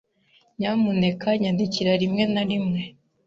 [0.57, 2.81] Nyamuneka nyandikira rimwe na rimwe.